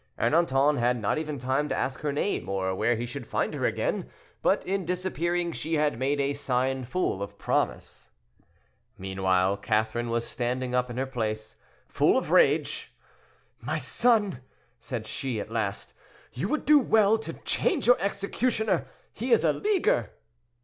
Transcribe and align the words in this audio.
Ernanton 0.17 0.79
had 0.79 0.99
not 0.99 1.19
even 1.19 1.37
time 1.37 1.69
to 1.69 1.75
ask 1.75 1.99
her 1.99 2.11
name, 2.11 2.49
or 2.49 2.73
where 2.73 2.95
he 2.95 3.05
should 3.05 3.27
find 3.27 3.53
her 3.53 3.65
again; 3.67 4.09
but 4.41 4.65
in 4.65 4.83
disappearing 4.83 5.51
she 5.51 5.75
had 5.75 5.99
made 5.99 6.19
a 6.19 6.33
sign 6.33 6.83
full 6.85 7.21
of 7.21 7.37
promise. 7.37 8.09
Meanwhile, 8.97 9.57
Catherine 9.57 10.09
was 10.09 10.27
standing 10.27 10.73
up 10.73 10.89
in 10.89 10.97
her 10.97 11.05
place, 11.05 11.55
full 11.87 12.17
of 12.17 12.31
rage. 12.31 12.95
"My 13.59 13.77
son," 13.77 14.41
said 14.79 15.05
she, 15.05 15.39
at 15.39 15.51
last, 15.51 15.93
"you 16.33 16.49
would 16.49 16.65
do 16.65 16.79
well 16.79 17.19
to 17.19 17.33
change 17.33 17.85
your 17.85 18.01
executioner; 18.01 18.87
he 19.13 19.31
is 19.31 19.43
a 19.43 19.53
leaguer." 19.53 20.09